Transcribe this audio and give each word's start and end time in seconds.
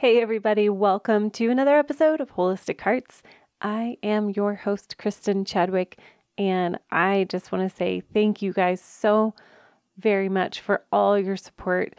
Hey, 0.00 0.22
everybody, 0.22 0.68
welcome 0.68 1.28
to 1.30 1.50
another 1.50 1.76
episode 1.76 2.20
of 2.20 2.30
Holistic 2.30 2.80
Hearts. 2.80 3.20
I 3.60 3.96
am 4.04 4.30
your 4.30 4.54
host, 4.54 4.96
Kristen 4.96 5.44
Chadwick, 5.44 5.98
and 6.38 6.78
I 6.92 7.26
just 7.28 7.50
want 7.50 7.68
to 7.68 7.76
say 7.76 8.04
thank 8.14 8.40
you 8.40 8.52
guys 8.52 8.80
so 8.80 9.34
very 9.96 10.28
much 10.28 10.60
for 10.60 10.84
all 10.92 11.18
your 11.18 11.36
support. 11.36 11.96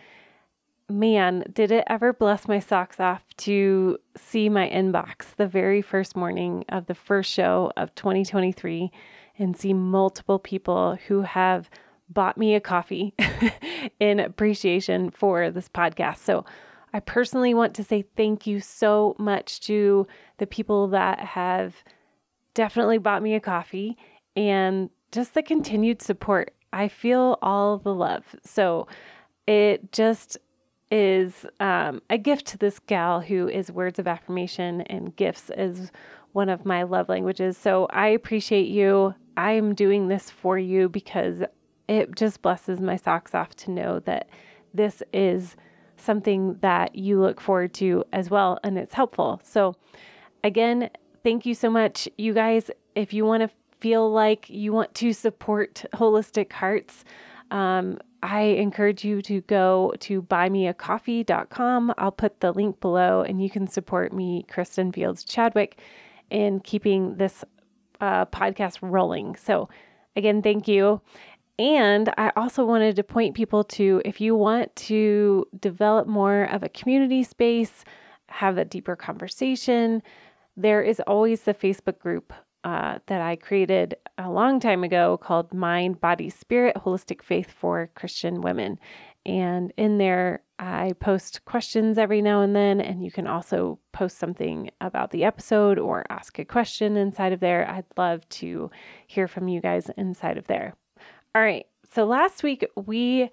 Man, 0.88 1.43
did 1.51 1.73
it 1.73 1.83
ever 1.88 2.13
bless 2.13 2.47
my 2.47 2.59
socks 2.59 3.01
off 3.01 3.25
to 3.39 3.97
see 4.16 4.47
my 4.47 4.70
inbox 4.70 5.36
the 5.36 5.46
very 5.46 5.81
first 5.81 6.16
morning 6.16 6.63
of 6.70 6.86
the 6.86 6.96
first 6.96 7.29
show 7.29 7.70
of 7.76 7.94
2023 7.96 8.94
and 9.38 9.58
see 9.58 9.74
multiple 9.74 10.40
people 10.40 10.97
who 11.10 11.24
have 11.24 11.70
bought 12.08 12.38
me 12.38 12.56
a 12.56 12.62
coffee 12.62 13.13
in 14.00 14.22
appreciation 14.22 15.12
for 15.12 15.52
this 15.52 15.68
podcast. 15.68 16.20
So, 16.20 16.45
I 16.94 16.99
personally 16.99 17.53
want 17.53 17.76
to 17.76 17.84
say 17.84 18.03
thank 18.17 18.48
you 18.48 18.59
so 18.59 19.16
much 19.20 19.62
to 19.62 20.07
the 20.38 20.48
people 20.48 20.88
that 20.89 21.20
have 21.20 21.75
definitely 22.53 22.98
bought 22.98 23.21
me 23.21 23.35
a 23.35 23.39
coffee 23.39 23.98
and 24.35 24.89
just 25.12 25.34
the 25.34 25.43
continued 25.43 26.02
support. 26.02 26.53
I 26.73 26.88
feel 26.88 27.38
all 27.41 27.77
the 27.77 27.93
love. 27.93 28.23
So 28.43 28.88
it 29.48 29.91
just 29.91 30.38
is 30.91 31.45
um, 31.59 32.02
a 32.09 32.17
gift 32.17 32.48
to 32.48 32.57
this 32.57 32.79
gal 32.79 33.21
who 33.21 33.48
is 33.48 33.71
words 33.71 33.99
of 33.99 34.07
affirmation 34.07 34.81
and 34.81 35.15
gifts 35.15 35.51
is 35.55 35.91
one 36.31 36.49
of 36.49 36.65
my 36.65 36.84
love 36.84 37.09
languages. 37.09 37.57
So 37.57 37.87
I 37.91 38.07
appreciate 38.07 38.67
you. 38.67 39.13
I'm 39.37 39.73
doing 39.73 40.07
this 40.07 40.29
for 40.29 40.57
you 40.57 40.90
because 40.90 41.41
it 41.87 42.15
just 42.15 42.41
blesses 42.41 42.79
my 42.79 42.95
socks 42.95 43.34
off 43.34 43.55
to 43.57 43.71
know 43.71 43.99
that 44.01 44.29
this 44.73 45.01
is 45.13 45.55
something 46.02 46.58
that 46.62 46.95
you 46.95 47.20
look 47.20 47.41
forward 47.41 47.73
to 47.76 48.03
as 48.13 48.30
well 48.30 48.59
and 48.63 48.77
it's 48.77 48.94
helpful. 48.94 49.41
So, 49.44 49.76
again, 50.44 50.90
thank 51.23 51.45
you 51.45 51.53
so 51.53 51.70
much. 51.70 52.07
You 52.18 52.34
guys, 52.34 52.71
if 52.96 53.13
you 53.13 53.26
want 53.26 53.43
to 53.43 53.49
feel 53.79 54.12
like 54.12 54.49
you 54.49 54.73
want 54.73 54.93
to 54.96 55.13
support 55.13 55.85
Holistic 55.93 56.51
Hearts, 56.51 57.04
um, 57.51 57.98
I 58.21 58.41
encourage 58.41 59.05
you 59.05 59.21
to 59.23 59.41
go 59.41 59.93
to 60.01 60.21
buymeacoffee.com. 60.21 61.93
I'll 61.98 62.12
put 62.12 62.41
the 62.41 62.51
link 62.51 62.79
below 62.79 63.21
and 63.21 63.41
you 63.41 63.49
can 63.49 63.68
support 63.68 64.12
me, 64.12 64.45
Kristen 64.50 64.92
Fields 64.92 65.23
Chadwick, 65.23 65.80
in 66.30 66.60
keeping 66.60 67.16
this 67.16 67.44
uh, 68.02 68.26
podcast 68.26 68.80
rolling. 68.82 69.36
So, 69.36 69.70
again, 70.16 70.42
thank 70.42 70.68
you. 70.68 71.02
And 71.60 72.14
I 72.18 72.32
also 72.38 72.64
wanted 72.64 72.96
to 72.96 73.04
point 73.04 73.36
people 73.36 73.66
to 73.66 74.02
if 74.06 74.22
you 74.22 74.34
want 74.34 74.74
to 74.78 75.46
develop 75.60 76.08
more 76.08 76.44
of 76.46 76.64
a 76.64 76.70
community 76.70 77.22
space, 77.22 77.84
have 78.30 78.58
a 78.58 78.64
deeper 78.64 78.96
conversation, 78.96 80.02
there 80.56 80.82
is 80.82 81.02
always 81.06 81.42
the 81.42 81.54
Facebook 81.54 82.00
group 82.00 82.32
uh, 82.64 83.00
that 83.08 83.20
I 83.20 83.36
created 83.36 83.96
a 84.18 84.30
long 84.30 84.62
time 84.62 84.86
ago 84.86 85.18
called 85.18 85.54
Mind, 85.54 86.00
Body, 86.00 86.30
Spirit 86.30 86.78
Holistic 86.78 87.22
Faith 87.22 87.52
for 87.52 87.90
Christian 87.94 88.40
Women. 88.40 88.80
And 89.26 89.73
in 89.76 89.98
there, 89.98 90.44
I 90.60 90.94
post 91.02 91.44
questions 91.44 91.98
every 91.98 92.22
now 92.22 92.42
and 92.42 92.56
then, 92.56 92.80
and 92.80 93.04
you 93.04 93.12
can 93.12 93.28
also 93.28 93.80
post 93.92 94.18
something 94.18 94.72
about 94.80 95.12
the 95.12 95.26
episode 95.26 95.78
or 95.78 96.06
ask 96.10 96.40
a 96.40 96.46
question 96.46 96.96
inside 96.96 97.34
of 97.34 97.42
there. 97.42 97.70
I'd 97.70 97.86
love 97.98 98.28
to 98.30 98.72
hear 99.08 99.28
from 99.28 99.50
you 99.50 99.60
guys 99.60 99.92
inside 99.98 100.38
of 100.38 100.48
there. 100.48 100.76
All 101.36 101.42
right. 101.42 101.68
So 101.94 102.06
last 102.06 102.44
week 102.44 102.66
we 102.76 103.30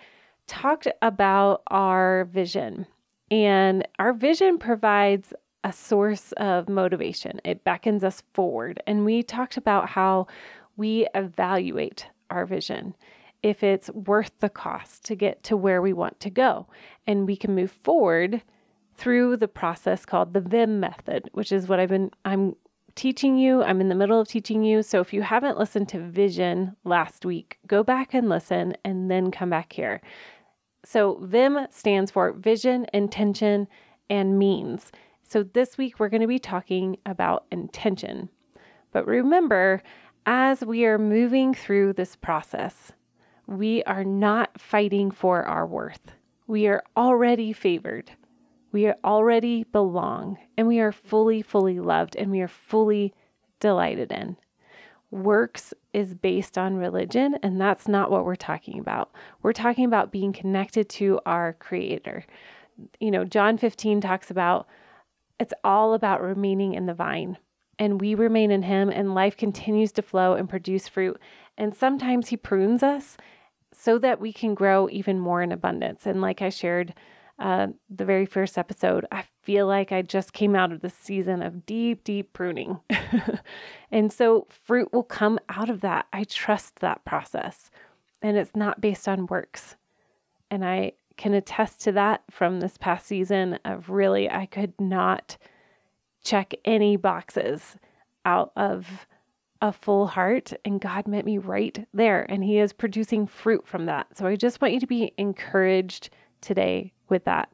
talked 0.46 0.86
about 1.02 1.62
our 1.68 2.26
vision, 2.26 2.86
and 3.30 3.86
our 3.98 4.12
vision 4.12 4.58
provides 4.58 5.32
a 5.64 5.72
source 5.72 6.32
of 6.32 6.68
motivation. 6.68 7.40
It 7.44 7.64
beckons 7.64 8.04
us 8.04 8.22
forward. 8.34 8.82
And 8.86 9.04
we 9.04 9.22
talked 9.22 9.56
about 9.56 9.88
how 9.88 10.28
we 10.76 11.08
evaluate 11.14 12.06
our 12.30 12.46
vision 12.46 12.94
if 13.42 13.62
it's 13.62 13.90
worth 13.90 14.32
the 14.40 14.48
cost 14.48 15.04
to 15.06 15.16
get 15.16 15.42
to 15.44 15.56
where 15.56 15.82
we 15.82 15.92
want 15.92 16.20
to 16.20 16.30
go. 16.30 16.68
And 17.06 17.26
we 17.26 17.36
can 17.36 17.54
move 17.54 17.72
forward 17.82 18.42
through 18.94 19.38
the 19.38 19.48
process 19.48 20.04
called 20.04 20.34
the 20.34 20.40
VIM 20.40 20.78
method, 20.80 21.30
which 21.32 21.50
is 21.50 21.66
what 21.66 21.80
I've 21.80 21.88
been 21.88 22.10
I'm 22.24 22.56
teaching 22.96 23.38
you. 23.38 23.62
I'm 23.62 23.80
in 23.80 23.88
the 23.88 23.94
middle 23.94 24.20
of 24.20 24.26
teaching 24.26 24.64
you. 24.64 24.82
So 24.82 25.00
if 25.00 25.12
you 25.12 25.22
haven't 25.22 25.58
listened 25.58 25.88
to 25.90 26.00
Vision 26.00 26.74
last 26.84 27.24
week, 27.24 27.58
go 27.66 27.84
back 27.84 28.14
and 28.14 28.28
listen 28.28 28.76
and 28.84 29.10
then 29.10 29.30
come 29.30 29.50
back 29.50 29.72
here. 29.72 30.00
So 30.84 31.18
VIM 31.22 31.66
stands 31.70 32.10
for 32.10 32.32
Vision, 32.32 32.86
Intention, 32.92 33.68
and 34.08 34.38
Means. 34.38 34.90
So 35.22 35.42
this 35.42 35.76
week 35.76 36.00
we're 36.00 36.08
going 36.08 36.20
to 36.22 36.26
be 36.26 36.38
talking 36.38 36.96
about 37.06 37.44
intention. 37.50 38.28
But 38.92 39.06
remember, 39.06 39.82
as 40.24 40.64
we 40.64 40.84
are 40.86 40.98
moving 40.98 41.54
through 41.54 41.92
this 41.92 42.16
process, 42.16 42.92
we 43.46 43.82
are 43.84 44.04
not 44.04 44.60
fighting 44.60 45.10
for 45.10 45.44
our 45.44 45.66
worth. 45.66 46.12
We 46.46 46.66
are 46.66 46.82
already 46.96 47.52
favored. 47.52 48.10
We 48.76 48.92
already 49.06 49.64
belong 49.64 50.36
and 50.58 50.68
we 50.68 50.80
are 50.80 50.92
fully, 50.92 51.40
fully 51.40 51.80
loved 51.80 52.14
and 52.14 52.30
we 52.30 52.42
are 52.42 52.46
fully 52.46 53.14
delighted 53.58 54.12
in. 54.12 54.36
Works 55.10 55.72
is 55.94 56.12
based 56.12 56.58
on 56.58 56.76
religion, 56.76 57.38
and 57.42 57.58
that's 57.58 57.88
not 57.88 58.10
what 58.10 58.26
we're 58.26 58.36
talking 58.36 58.78
about. 58.78 59.12
We're 59.42 59.54
talking 59.54 59.86
about 59.86 60.12
being 60.12 60.34
connected 60.34 60.90
to 60.90 61.18
our 61.24 61.54
Creator. 61.54 62.26
You 63.00 63.10
know, 63.10 63.24
John 63.24 63.56
15 63.56 64.02
talks 64.02 64.30
about 64.30 64.68
it's 65.40 65.54
all 65.64 65.94
about 65.94 66.20
remaining 66.20 66.74
in 66.74 66.84
the 66.84 66.92
vine, 66.92 67.38
and 67.78 67.98
we 67.98 68.14
remain 68.14 68.50
in 68.50 68.64
Him, 68.64 68.90
and 68.90 69.14
life 69.14 69.38
continues 69.38 69.90
to 69.92 70.02
flow 70.02 70.34
and 70.34 70.50
produce 70.50 70.86
fruit. 70.86 71.18
And 71.56 71.74
sometimes 71.74 72.28
He 72.28 72.36
prunes 72.36 72.82
us 72.82 73.16
so 73.72 73.96
that 74.00 74.20
we 74.20 74.34
can 74.34 74.54
grow 74.54 74.86
even 74.90 75.18
more 75.18 75.40
in 75.40 75.50
abundance. 75.50 76.04
And 76.04 76.20
like 76.20 76.42
I 76.42 76.50
shared 76.50 76.92
uh, 77.38 77.68
the 77.90 78.04
very 78.04 78.24
first 78.24 78.56
episode, 78.56 79.04
I 79.12 79.24
feel 79.42 79.66
like 79.66 79.92
I 79.92 80.02
just 80.02 80.32
came 80.32 80.56
out 80.56 80.72
of 80.72 80.80
the 80.80 80.90
season 80.90 81.42
of 81.42 81.66
deep, 81.66 82.02
deep 82.02 82.32
pruning. 82.32 82.80
and 83.90 84.12
so 84.12 84.46
fruit 84.48 84.92
will 84.92 85.02
come 85.02 85.38
out 85.48 85.68
of 85.68 85.82
that. 85.82 86.06
I 86.12 86.24
trust 86.24 86.76
that 86.76 87.04
process. 87.04 87.70
And 88.22 88.36
it's 88.36 88.56
not 88.56 88.80
based 88.80 89.06
on 89.06 89.26
works. 89.26 89.76
And 90.50 90.64
I 90.64 90.92
can 91.16 91.34
attest 91.34 91.80
to 91.82 91.92
that 91.92 92.22
from 92.30 92.60
this 92.60 92.78
past 92.78 93.06
season 93.06 93.58
of 93.64 93.90
really, 93.90 94.30
I 94.30 94.46
could 94.46 94.72
not 94.80 95.36
check 96.24 96.54
any 96.64 96.96
boxes 96.96 97.76
out 98.24 98.52
of 98.56 99.06
a 99.62 99.72
full 99.72 100.06
heart 100.06 100.52
and 100.64 100.80
God 100.80 101.06
met 101.06 101.24
me 101.24 101.38
right 101.38 101.86
there 101.94 102.26
and 102.28 102.44
he 102.44 102.58
is 102.58 102.72
producing 102.72 103.26
fruit 103.26 103.66
from 103.66 103.86
that. 103.86 104.06
So 104.16 104.26
I 104.26 104.36
just 104.36 104.60
want 104.60 104.74
you 104.74 104.80
to 104.80 104.86
be 104.86 105.12
encouraged 105.16 106.10
today 106.40 106.92
with 107.08 107.24
that. 107.24 107.50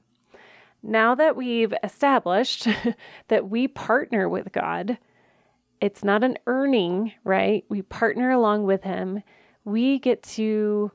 Now 0.83 1.15
that 1.15 1.37
we've 1.37 1.75
established 1.83 2.67
that 3.29 3.49
we 3.49 3.69
partner 3.69 4.29
with 4.29 4.53
God, 4.53 4.99
it's 5.81 6.05
not 6.05 6.25
an 6.25 6.39
earning, 6.47 7.13
right? 7.25 7.65
We 7.69 7.83
partner 7.83 8.31
along 8.31 8.65
with 8.65 8.83
Him. 8.83 9.23
We 9.65 9.99
get 9.99 10.23
to 10.25 10.93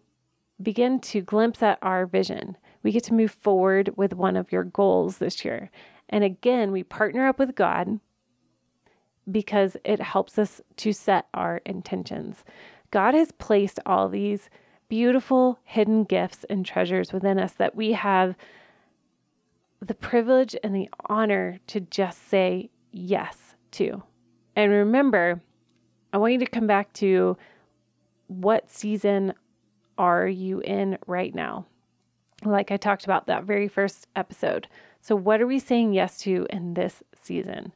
begin 0.61 0.99
to 0.99 1.21
glimpse 1.21 1.61
at 1.61 1.79
our 1.81 2.05
vision. 2.05 2.57
We 2.83 2.91
get 2.91 3.03
to 3.05 3.13
move 3.13 3.31
forward 3.31 3.91
with 3.95 4.13
one 4.13 4.35
of 4.35 4.51
your 4.51 4.63
goals 4.63 5.17
this 5.17 5.43
year. 5.45 5.69
And 6.09 6.23
again, 6.23 6.71
we 6.71 6.83
partner 6.83 7.27
up 7.27 7.39
with 7.39 7.55
God 7.55 7.99
because 9.29 9.75
it 9.83 10.01
helps 10.01 10.39
us 10.39 10.61
to 10.77 10.93
set 10.93 11.27
our 11.33 11.61
intentions. 11.65 12.43
God 12.91 13.13
has 13.13 13.31
placed 13.33 13.79
all 13.85 14.07
these 14.07 14.49
beautiful 14.89 15.59
hidden 15.63 16.03
gifts 16.03 16.45
and 16.49 16.65
treasures 16.65 17.11
within 17.11 17.39
us 17.39 17.53
that 17.53 17.75
we 17.75 17.93
have 17.93 18.35
the 19.81 19.93
privilege 19.93 20.55
and 20.63 20.75
the 20.75 20.89
honor 21.07 21.59
to 21.67 21.79
just 21.79 22.27
say 22.29 22.69
yes 22.91 23.55
to. 23.71 24.01
And 24.55 24.71
remember, 24.71 25.41
I 26.11 26.17
want 26.17 26.33
you 26.33 26.39
to 26.39 26.45
come 26.47 26.67
back 26.67 26.93
to 26.93 27.37
what 28.27 28.69
season 28.69 29.33
are 29.97 30.27
you 30.27 30.59
in 30.61 30.97
right 31.05 31.33
now? 31.33 31.65
Like 32.43 32.71
I 32.71 32.77
talked 32.77 33.03
about 33.03 33.27
that 33.27 33.43
very 33.43 33.67
first 33.67 34.07
episode. 34.15 34.67
So, 35.01 35.15
what 35.15 35.41
are 35.41 35.47
we 35.47 35.59
saying 35.59 35.93
yes 35.93 36.17
to 36.19 36.47
in 36.49 36.73
this 36.73 37.03
season? 37.21 37.73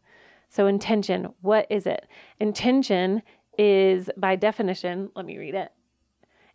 So, 0.50 0.68
intention, 0.68 1.34
what 1.42 1.66
is 1.69 1.86
it? 1.86 2.07
Intention 2.40 3.22
is 3.57 4.10
by 4.18 4.36
definition, 4.36 5.10
let 5.16 5.25
me 5.25 5.38
read 5.38 5.56
it 5.56 5.72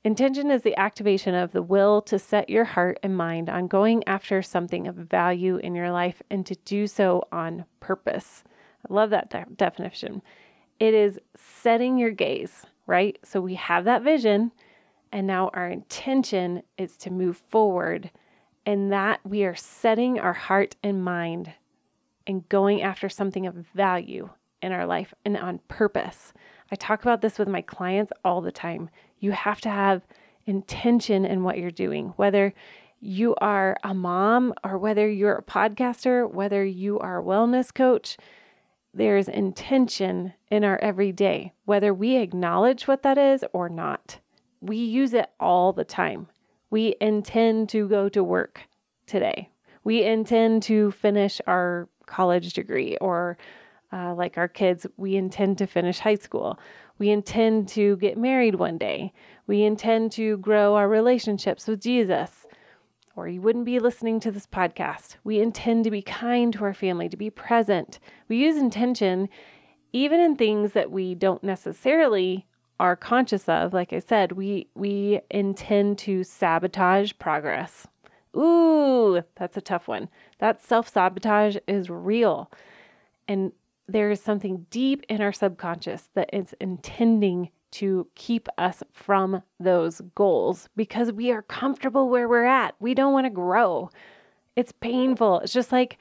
Intention 0.06 0.53
is 0.53 0.62
the 0.62 0.79
activation 0.79 1.35
of 1.35 1.50
the 1.50 1.64
will 1.64 2.00
to 2.03 2.17
set 2.17 2.49
your 2.49 2.62
heart 2.62 2.97
and 3.03 3.17
mind 3.17 3.50
on 3.50 3.67
going 3.67 4.06
after 4.06 4.41
something 4.41 4.87
of 4.87 4.94
value 4.94 5.56
in 5.56 5.75
your 5.75 5.91
life 5.91 6.23
and 6.31 6.47
to 6.47 6.55
do 6.64 6.87
so 6.87 7.26
on 7.32 7.64
purpose. 7.81 8.44
I 8.88 8.94
love 8.94 9.11
that 9.11 9.31
de- 9.31 9.47
definition. 9.56 10.23
It 10.79 10.94
is 10.94 11.19
setting 11.35 11.99
your 11.99 12.12
gaze, 12.12 12.67
right? 12.87 13.19
So 13.25 13.41
we 13.41 13.56
have 13.56 13.85
that 13.87 14.05
vision, 14.05 14.53
and 15.11 15.26
now 15.26 15.50
our 15.53 15.69
intention 15.69 16.62
is 16.79 16.97
to 16.99 17.11
move 17.11 17.38
forward, 17.50 18.12
and 18.64 18.93
that 18.93 19.19
we 19.25 19.43
are 19.43 19.56
setting 19.56 20.20
our 20.20 20.35
heart 20.35 20.76
and 20.85 21.02
mind 21.02 21.52
and 22.29 22.49
going 22.49 22.81
after 22.81 23.09
something 23.09 23.44
of 23.44 23.56
value 23.75 24.31
in 24.62 24.70
our 24.70 24.87
life 24.87 25.12
and 25.25 25.37
on 25.37 25.59
purpose. 25.67 26.32
I 26.70 26.76
talk 26.76 27.02
about 27.02 27.23
this 27.23 27.41
with 27.41 27.49
my 27.49 27.61
clients 27.61 28.12
all 28.25 28.41
the 28.41 28.52
time. 28.52 28.88
You 29.18 29.32
have 29.32 29.60
to 29.62 29.70
have 29.70 30.02
intention 30.46 31.24
in 31.24 31.42
what 31.42 31.58
you're 31.58 31.70
doing, 31.70 32.12
whether 32.16 32.54
you 33.00 33.34
are 33.36 33.76
a 33.82 33.94
mom 33.94 34.54
or 34.64 34.78
whether 34.78 35.08
you're 35.08 35.36
a 35.36 35.42
podcaster, 35.42 36.30
whether 36.30 36.64
you 36.64 36.98
are 36.98 37.20
a 37.20 37.24
wellness 37.24 37.74
coach. 37.74 38.16
There's 38.94 39.28
intention 39.28 40.32
in 40.50 40.64
our 40.64 40.78
everyday, 40.78 41.52
whether 41.66 41.92
we 41.92 42.16
acknowledge 42.16 42.88
what 42.88 43.02
that 43.02 43.18
is 43.18 43.44
or 43.52 43.68
not. 43.68 44.18
We 44.60 44.78
use 44.78 45.12
it 45.12 45.30
all 45.38 45.72
the 45.72 45.84
time. 45.84 46.28
We 46.70 46.96
intend 47.00 47.68
to 47.70 47.88
go 47.88 48.08
to 48.08 48.24
work 48.24 48.62
today. 49.06 49.50
We 49.84 50.02
intend 50.02 50.62
to 50.64 50.90
finish 50.90 51.40
our 51.46 51.88
college 52.06 52.54
degree 52.54 52.96
or 53.00 53.36
uh, 53.92 54.14
like 54.14 54.36
our 54.36 54.48
kids, 54.48 54.86
we 54.96 55.16
intend 55.16 55.58
to 55.58 55.66
finish 55.66 55.98
high 55.98 56.16
school. 56.16 56.58
We 56.98 57.10
intend 57.10 57.69
to 57.70 57.96
get 57.96 58.16
married 58.16 58.54
one 58.54 58.78
day. 58.78 59.12
We 59.46 59.62
intend 59.62 60.12
to 60.12 60.38
grow 60.38 60.75
our 60.75 60.88
relationships 60.88 61.66
with 61.66 61.81
Jesus. 61.81 62.46
Or 63.14 63.28
you 63.28 63.40
wouldn't 63.40 63.64
be 63.64 63.78
listening 63.78 64.20
to 64.20 64.31
this 64.31 64.46
podcast. 64.46 65.16
We 65.25 65.40
intend 65.40 65.84
to 65.84 65.90
be 65.90 66.02
kind 66.02 66.52
to 66.52 66.64
our 66.64 66.75
family, 66.75 67.08
to 67.08 67.16
be 67.16 67.31
present. 67.31 67.98
We 68.28 68.37
use 68.37 68.56
intention 68.56 69.28
even 69.93 70.20
in 70.20 70.37
things 70.37 70.72
that 70.72 70.90
we 70.90 71.14
don't 71.14 71.43
necessarily 71.43 72.46
are 72.78 72.96
conscious 72.96 73.49
of. 73.49 73.72
Like 73.72 73.92
I 73.94 74.00
said, 74.00 74.32
we 74.32 74.69
we 74.75 75.20
intend 75.31 75.96
to 76.00 76.25
sabotage 76.25 77.12
progress. 77.19 77.87
Ooh, 78.37 79.22
that's 79.37 79.56
a 79.56 79.62
tough 79.62 79.88
one. 79.88 80.10
That 80.38 80.62
self-sabotage 80.62 81.56
is 81.66 81.88
real. 81.88 82.50
And 83.26 83.52
there 83.88 84.11
is 84.11 84.21
something 84.21 84.67
deep 84.71 85.05
in 85.09 85.21
our 85.21 85.33
subconscious 85.33 86.09
that 86.15 86.31
is 86.33 86.55
intending 86.61 87.50
to 87.73 88.06
keep 88.15 88.49
us 88.59 88.83
from 88.93 89.43
those 89.61 90.00
goals 90.15 90.69
because 90.77 91.12
we 91.12 91.31
are 91.31 91.43
comfortable 91.43 92.09
where 92.09 92.29
we're 92.29 92.44
at. 92.44 92.75
We 92.81 92.94
don't 92.94 93.12
want 93.12 93.27
to 93.27 93.31
grow. 93.31 93.91
It's 94.55 94.73
painful. 94.73 95.41
It's 95.41 95.53
just 95.53 95.73
like 95.73 95.99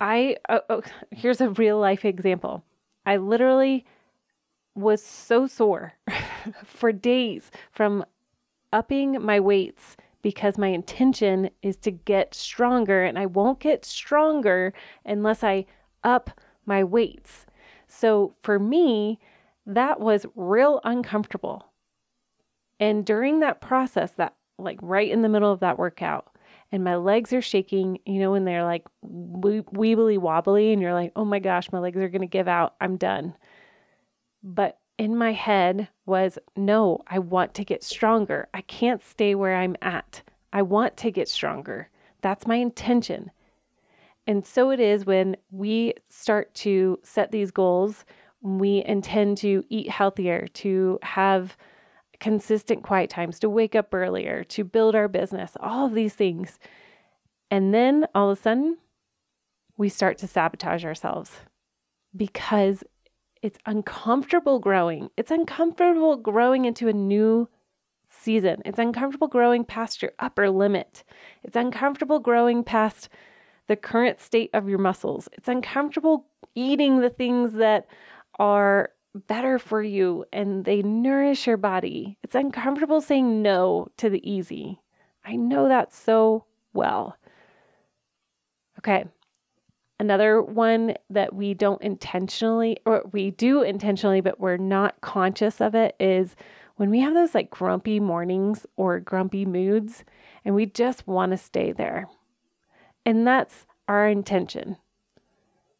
I, 0.00 0.36
oh, 0.48 0.60
oh, 0.70 0.82
here's 1.10 1.40
a 1.40 1.50
real 1.50 1.78
life 1.78 2.04
example. 2.04 2.64
I 3.04 3.16
literally 3.16 3.84
was 4.74 5.04
so 5.04 5.46
sore 5.46 5.94
for 6.64 6.92
days 6.92 7.50
from 7.72 8.04
upping 8.72 9.20
my 9.20 9.40
weights 9.40 9.96
because 10.22 10.58
my 10.58 10.68
intention 10.68 11.50
is 11.62 11.76
to 11.78 11.90
get 11.90 12.34
stronger 12.34 13.04
and 13.04 13.18
I 13.18 13.26
won't 13.26 13.58
get 13.58 13.84
stronger 13.84 14.72
unless 15.04 15.42
I 15.42 15.66
up 16.04 16.30
my 16.70 16.82
weights. 16.82 17.44
So 17.86 18.34
for 18.42 18.58
me, 18.58 19.18
that 19.66 20.00
was 20.00 20.24
real 20.34 20.80
uncomfortable. 20.84 21.66
And 22.78 23.04
during 23.04 23.40
that 23.40 23.60
process, 23.60 24.12
that 24.12 24.36
like 24.58 24.78
right 24.80 25.10
in 25.10 25.20
the 25.20 25.28
middle 25.28 25.52
of 25.52 25.60
that 25.60 25.78
workout, 25.78 26.28
and 26.72 26.84
my 26.84 26.96
legs 26.96 27.32
are 27.32 27.42
shaking, 27.42 27.98
you 28.06 28.20
know, 28.20 28.30
when 28.30 28.44
they're 28.44 28.64
like 28.64 28.86
weebly 29.04 30.18
wobbly, 30.18 30.72
and 30.72 30.80
you're 30.80 30.94
like, 30.94 31.12
oh 31.16 31.24
my 31.24 31.40
gosh, 31.40 31.72
my 31.72 31.78
legs 31.80 31.98
are 31.98 32.08
going 32.08 32.20
to 32.20 32.26
give 32.26 32.48
out. 32.48 32.74
I'm 32.80 32.96
done. 32.96 33.34
But 34.42 34.78
in 34.96 35.16
my 35.16 35.32
head 35.32 35.88
was, 36.06 36.38
no, 36.56 37.00
I 37.08 37.18
want 37.18 37.54
to 37.54 37.64
get 37.64 37.82
stronger. 37.82 38.48
I 38.54 38.60
can't 38.60 39.02
stay 39.02 39.34
where 39.34 39.56
I'm 39.56 39.76
at. 39.82 40.22
I 40.52 40.62
want 40.62 40.96
to 40.98 41.10
get 41.10 41.28
stronger. 41.28 41.90
That's 42.22 42.46
my 42.46 42.56
intention. 42.56 43.30
And 44.26 44.46
so 44.46 44.70
it 44.70 44.80
is 44.80 45.06
when 45.06 45.36
we 45.50 45.94
start 46.08 46.54
to 46.56 46.98
set 47.02 47.32
these 47.32 47.50
goals, 47.50 48.04
we 48.42 48.84
intend 48.84 49.38
to 49.38 49.64
eat 49.68 49.88
healthier, 49.90 50.46
to 50.54 50.98
have 51.02 51.56
consistent 52.20 52.82
quiet 52.82 53.10
times, 53.10 53.38
to 53.40 53.50
wake 53.50 53.74
up 53.74 53.92
earlier, 53.92 54.44
to 54.44 54.64
build 54.64 54.94
our 54.94 55.08
business, 55.08 55.52
all 55.60 55.86
of 55.86 55.94
these 55.94 56.14
things. 56.14 56.58
And 57.50 57.74
then 57.74 58.06
all 58.14 58.30
of 58.30 58.38
a 58.38 58.40
sudden, 58.40 58.78
we 59.76 59.88
start 59.88 60.18
to 60.18 60.26
sabotage 60.26 60.84
ourselves 60.84 61.32
because 62.14 62.84
it's 63.42 63.58
uncomfortable 63.64 64.58
growing. 64.58 65.08
It's 65.16 65.30
uncomfortable 65.30 66.16
growing 66.16 66.66
into 66.66 66.88
a 66.88 66.92
new 66.92 67.48
season. 68.08 68.60
It's 68.64 68.78
uncomfortable 68.78 69.28
growing 69.28 69.64
past 69.64 70.02
your 70.02 70.12
upper 70.18 70.50
limit. 70.50 71.04
It's 71.42 71.56
uncomfortable 71.56 72.18
growing 72.18 72.62
past 72.62 73.08
the 73.70 73.76
current 73.76 74.20
state 74.20 74.50
of 74.52 74.68
your 74.68 74.80
muscles. 74.80 75.28
It's 75.34 75.46
uncomfortable 75.46 76.26
eating 76.56 76.98
the 76.98 77.08
things 77.08 77.52
that 77.52 77.86
are 78.36 78.90
better 79.14 79.60
for 79.60 79.80
you 79.80 80.24
and 80.32 80.64
they 80.64 80.82
nourish 80.82 81.46
your 81.46 81.56
body. 81.56 82.18
It's 82.24 82.34
uncomfortable 82.34 83.00
saying 83.00 83.42
no 83.42 83.86
to 83.98 84.10
the 84.10 84.28
easy. 84.28 84.80
I 85.24 85.36
know 85.36 85.68
that 85.68 85.94
so 85.94 86.46
well. 86.72 87.16
Okay. 88.80 89.04
Another 90.00 90.42
one 90.42 90.96
that 91.08 91.32
we 91.32 91.54
don't 91.54 91.80
intentionally, 91.80 92.76
or 92.84 93.04
we 93.12 93.30
do 93.30 93.62
intentionally, 93.62 94.20
but 94.20 94.40
we're 94.40 94.56
not 94.56 95.00
conscious 95.00 95.60
of 95.60 95.76
it 95.76 95.94
is 96.00 96.34
when 96.74 96.90
we 96.90 96.98
have 96.98 97.14
those 97.14 97.36
like 97.36 97.50
grumpy 97.50 98.00
mornings 98.00 98.66
or 98.74 98.98
grumpy 98.98 99.46
moods 99.46 100.02
and 100.44 100.56
we 100.56 100.66
just 100.66 101.06
want 101.06 101.30
to 101.30 101.38
stay 101.38 101.70
there. 101.70 102.08
And 103.10 103.26
that's 103.26 103.66
our 103.88 104.06
intention. 104.06 104.76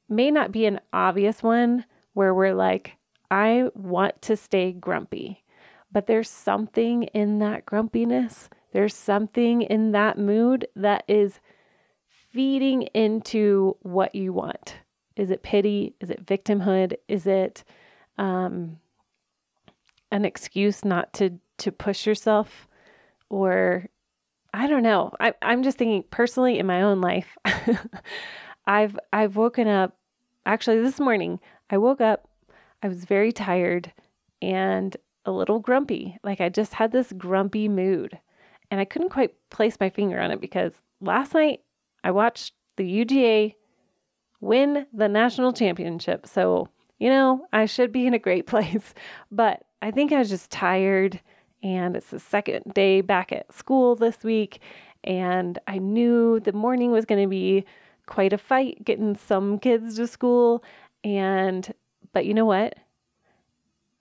May 0.09 0.33
not 0.33 0.51
be 0.51 0.67
an 0.67 0.81
obvious 0.93 1.45
one 1.45 1.85
where 2.13 2.35
we're 2.35 2.57
like, 2.57 2.97
I 3.31 3.69
want 3.73 4.21
to 4.23 4.37
stay 4.37 4.73
grumpy, 4.73 5.45
but 5.93 6.09
there's 6.09 6.29
something 6.29 7.05
in 7.05 7.39
that 7.39 7.67
grumpiness. 7.67 8.49
There's 8.73 8.97
something 8.97 9.63
in 9.63 9.93
that 9.93 10.19
mood 10.19 10.67
that 10.75 11.05
is 11.07 11.39
feeding 12.33 12.83
into 12.95 13.77
what 13.83 14.13
you 14.13 14.33
want. 14.33 14.79
Is 15.15 15.31
it 15.31 15.45
pity? 15.45 15.95
Is 16.01 16.11
it 16.11 16.27
victimhood? 16.27 16.97
Is 17.07 17.29
it 17.29 17.63
um, 18.19 18.81
an 20.11 20.25
excuse 20.25 20.85
not 20.85 21.13
to 21.13 21.39
to 21.59 21.71
push 21.71 22.09
yourself, 22.09 22.67
or 23.29 23.87
I 24.53 24.67
don't 24.67 24.83
know. 24.83 25.13
I, 25.21 25.35
I'm 25.43 25.63
just 25.63 25.79
thinking 25.79 26.05
personally 26.11 26.59
in 26.59 26.67
my 26.67 26.83
own 26.83 27.01
life. 27.01 27.37
I've 28.67 28.99
I've 29.13 29.37
woken 29.37 29.69
up 29.69 29.97
actually 30.47 30.81
this 30.81 31.01
morning. 31.01 31.41
I 31.71 31.79
woke 31.79 32.01
up. 32.01 32.29
I 32.83 32.89
was 32.89 33.05
very 33.05 33.33
tired 33.33 33.93
and 34.43 34.97
a 35.25 35.33
little 35.33 35.59
grumpy. 35.59 36.19
Like 36.23 36.41
I 36.41 36.49
just 36.49 36.75
had 36.75 36.93
this 36.93 37.13
grumpy 37.13 37.69
mood, 37.69 38.19
and 38.71 38.81
I 38.81 38.85
couldn't 38.85 39.11
quite 39.11 39.35
place 39.51 39.77
my 39.79 39.91
finger 39.91 40.21
on 40.21 40.31
it 40.31 40.41
because 40.41 40.73
last 41.01 41.35
night 41.35 41.61
I 42.03 42.11
watched 42.11 42.55
the 42.77 43.05
UGA 43.05 43.55
win 44.41 44.87
the 44.93 45.09
national 45.09 45.53
championship. 45.53 46.27
So 46.27 46.69
you 46.99 47.09
know 47.09 47.47
I 47.53 47.67
should 47.67 47.93
be 47.93 48.07
in 48.07 48.15
a 48.15 48.19
great 48.19 48.47
place, 48.49 48.95
but 49.31 49.63
I 49.83 49.91
think 49.91 50.13
I 50.13 50.19
was 50.19 50.29
just 50.29 50.51
tired 50.51 51.21
and 51.63 51.97
it's 51.97 52.11
the 52.11 52.21
second 52.21 52.73
day 52.75 53.01
back 53.01 53.33
at 53.33 53.53
school 53.53 53.97
this 53.97 54.23
week. 54.23 54.61
And 55.05 55.59
I 55.67 55.79
knew 55.79 56.41
the 56.41 56.53
morning 56.53 56.91
was 56.91 57.05
going 57.05 57.23
to 57.23 57.29
be 57.29 57.65
quite 58.07 58.33
a 58.33 58.39
fight 58.39 58.85
getting 58.85 59.17
some 59.17 59.59
kids 59.59 59.97
to 59.97 60.07
school. 60.07 60.65
And, 61.05 61.73
but 62.13 62.27
you 62.27 62.35
know 62.35 62.45
what? 62.45 62.75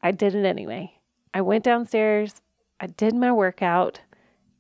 I 0.01 0.11
did 0.11 0.35
it 0.35 0.45
anyway. 0.45 0.93
I 1.33 1.41
went 1.41 1.63
downstairs, 1.63 2.41
I 2.79 2.87
did 2.87 3.13
my 3.13 3.31
workout, 3.31 4.01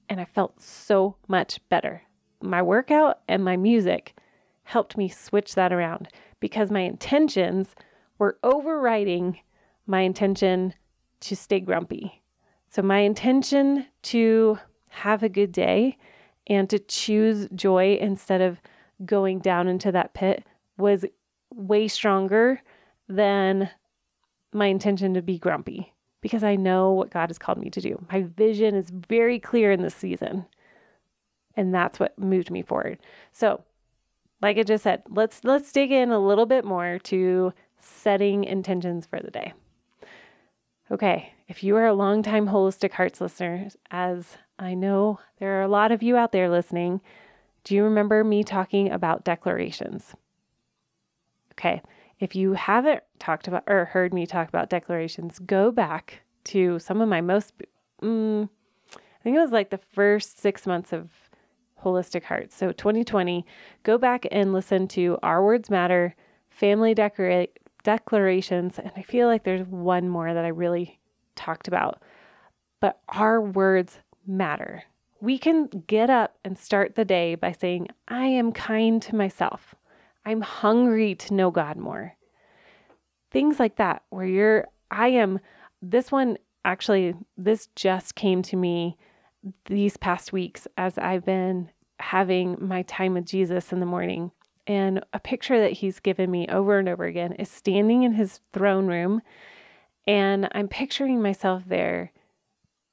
and 0.07 0.19
I 0.19 0.25
felt 0.25 0.61
so 0.61 1.15
much 1.27 1.59
better. 1.69 2.03
My 2.41 2.61
workout 2.61 3.19
and 3.27 3.43
my 3.43 3.57
music 3.57 4.15
helped 4.63 4.97
me 4.97 5.09
switch 5.09 5.55
that 5.55 5.73
around 5.73 6.09
because 6.39 6.69
my 6.69 6.81
intentions 6.81 7.73
were 8.17 8.37
overriding 8.43 9.39
my 9.87 10.01
intention 10.01 10.73
to 11.21 11.35
stay 11.35 11.59
grumpy. 11.59 12.21
So, 12.69 12.81
my 12.81 12.99
intention 12.99 13.87
to 14.03 14.59
have 14.89 15.23
a 15.23 15.29
good 15.29 15.51
day 15.51 15.97
and 16.47 16.69
to 16.69 16.79
choose 16.79 17.47
joy 17.53 17.97
instead 17.99 18.41
of 18.41 18.59
going 19.05 19.39
down 19.39 19.67
into 19.67 19.91
that 19.91 20.13
pit 20.13 20.43
was 20.77 21.05
way 21.53 21.87
stronger 21.87 22.61
than 23.07 23.69
my 24.53 24.67
intention 24.67 25.13
to 25.13 25.21
be 25.21 25.37
grumpy 25.37 25.93
because 26.21 26.43
I 26.43 26.55
know 26.55 26.91
what 26.91 27.11
God 27.11 27.29
has 27.29 27.37
called 27.37 27.59
me 27.59 27.69
to 27.69 27.81
do. 27.81 28.03
My 28.11 28.23
vision 28.23 28.75
is 28.75 28.89
very 28.89 29.39
clear 29.39 29.71
in 29.71 29.81
this 29.81 29.95
season. 29.95 30.45
And 31.55 31.73
that's 31.73 31.99
what 31.99 32.17
moved 32.17 32.51
me 32.51 32.61
forward. 32.61 32.99
So, 33.31 33.63
like 34.41 34.57
I 34.57 34.63
just 34.63 34.83
said, 34.83 35.03
let's 35.09 35.43
let's 35.43 35.71
dig 35.71 35.91
in 35.91 36.11
a 36.11 36.19
little 36.19 36.45
bit 36.45 36.63
more 36.63 36.99
to 37.03 37.53
setting 37.79 38.43
intentions 38.43 39.05
for 39.05 39.19
the 39.19 39.31
day. 39.31 39.53
Okay, 40.91 41.33
if 41.47 41.63
you 41.63 41.75
are 41.75 41.85
a 41.85 41.93
longtime 41.93 42.47
Holistic 42.47 42.93
Hearts 42.93 43.21
listener, 43.21 43.67
as 43.91 44.37
I 44.57 44.73
know 44.73 45.19
there 45.39 45.59
are 45.59 45.61
a 45.61 45.67
lot 45.67 45.91
of 45.91 46.01
you 46.01 46.17
out 46.17 46.31
there 46.31 46.49
listening, 46.49 47.01
do 47.63 47.75
you 47.75 47.83
remember 47.83 48.23
me 48.23 48.43
talking 48.43 48.91
about 48.91 49.23
declarations? 49.23 50.15
Okay, 51.53 51.83
if 52.19 52.35
you 52.35 52.53
haven't 52.53 53.03
talked 53.19 53.47
about 53.47 53.63
or 53.67 53.85
heard 53.85 54.15
me 54.15 54.25
talk 54.25 54.49
about 54.49 54.71
declarations, 54.71 55.37
go 55.37 55.71
back 55.71 56.21
to 56.45 56.79
some 56.79 57.01
of 57.01 57.09
my 57.09 57.21
most, 57.21 57.53
mm, 58.01 58.49
I 58.95 59.23
think 59.23 59.35
it 59.35 59.41
was 59.41 59.51
like 59.51 59.69
the 59.69 59.77
first 59.77 60.39
six 60.39 60.65
months 60.65 60.91
of 60.91 61.11
Holistic 61.83 62.23
Hearts. 62.23 62.55
So 62.55 62.71
2020, 62.71 63.45
go 63.83 63.99
back 63.99 64.25
and 64.31 64.53
listen 64.53 64.87
to 64.89 65.19
Our 65.21 65.43
Words 65.43 65.69
Matter, 65.69 66.15
Family 66.49 66.95
Decora- 66.95 67.49
Declarations, 67.89 68.77
and 68.77 68.91
I 68.95 69.01
feel 69.01 69.25
like 69.25 69.43
there's 69.43 69.65
one 69.65 70.09
more 70.09 70.31
that 70.31 70.45
I 70.45 70.49
really 70.49 70.99
talked 71.35 71.67
about. 71.67 72.03
But 72.79 72.99
our 73.09 73.41
words 73.41 73.97
matter. 74.27 74.83
We 75.21 75.39
can 75.39 75.65
get 75.87 76.07
up 76.07 76.37
and 76.45 76.55
start 76.55 76.93
the 76.93 77.03
day 77.03 77.33
by 77.33 77.51
saying, 77.51 77.87
I 78.07 78.25
am 78.25 78.51
kind 78.51 79.01
to 79.01 79.15
myself. 79.15 79.73
I'm 80.23 80.41
hungry 80.41 81.15
to 81.15 81.33
know 81.33 81.49
God 81.49 81.77
more. 81.77 82.15
Things 83.31 83.59
like 83.59 83.77
that, 83.77 84.03
where 84.11 84.27
you're, 84.27 84.67
I 84.91 85.07
am, 85.07 85.39
this 85.81 86.11
one 86.11 86.37
actually, 86.63 87.15
this 87.37 87.69
just 87.75 88.13
came 88.13 88.43
to 88.43 88.55
me 88.55 88.97
these 89.65 89.97
past 89.97 90.31
weeks 90.31 90.67
as 90.77 90.99
I've 90.99 91.25
been 91.25 91.71
having 91.99 92.55
my 92.59 92.83
time 92.83 93.15
with 93.15 93.25
Jesus 93.25 93.73
in 93.73 93.79
the 93.79 93.87
morning. 93.87 94.29
And 94.69 95.03
a 95.11 95.19
picture 95.19 95.59
that 95.59 95.73
he's 95.73 95.99
given 95.99 96.31
me 96.31 96.47
over 96.47 96.79
and 96.79 96.87
over 96.87 97.03
again 97.03 97.33
is 97.33 97.51
standing 97.51 98.03
in 98.03 98.13
his 98.13 98.39
throne 98.53 98.87
room. 98.87 99.21
And 100.07 100.47
I'm 100.53 100.69
picturing 100.69 101.21
myself 101.21 101.63
there 101.67 102.13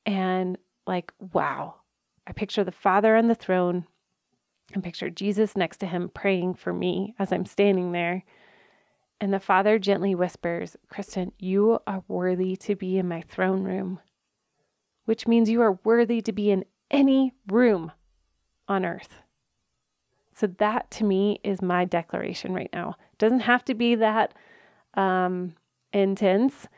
and 0.04 0.58
like, 0.86 1.12
wow. 1.32 1.74
I 2.26 2.32
picture 2.32 2.64
the 2.64 2.72
Father 2.72 3.14
on 3.14 3.28
the 3.28 3.36
throne 3.36 3.86
and 4.74 4.82
picture 4.82 5.10
Jesus 5.10 5.54
next 5.56 5.76
to 5.76 5.86
him 5.86 6.10
praying 6.12 6.54
for 6.54 6.72
me 6.72 7.14
as 7.18 7.30
I'm 7.30 7.46
standing 7.46 7.92
there. 7.92 8.24
And 9.20 9.32
the 9.32 9.38
Father 9.38 9.78
gently 9.78 10.16
whispers, 10.16 10.76
Kristen, 10.88 11.30
you 11.38 11.78
are 11.86 12.02
worthy 12.08 12.56
to 12.56 12.74
be 12.74 12.98
in 12.98 13.06
my 13.06 13.20
throne 13.20 13.62
room 13.62 14.00
which 15.06 15.26
means 15.26 15.48
you 15.48 15.62
are 15.62 15.78
worthy 15.84 16.20
to 16.20 16.32
be 16.32 16.50
in 16.50 16.64
any 16.90 17.32
room 17.48 17.90
on 18.68 18.84
earth. 18.84 19.22
So, 20.38 20.46
that 20.58 20.90
to 20.92 21.04
me 21.04 21.40
is 21.42 21.62
my 21.62 21.86
declaration 21.86 22.52
right 22.52 22.68
now. 22.72 22.96
It 23.12 23.18
doesn't 23.18 23.40
have 23.40 23.64
to 23.64 23.74
be 23.74 23.94
that 23.94 24.34
um, 24.92 25.54
intense. 25.94 26.68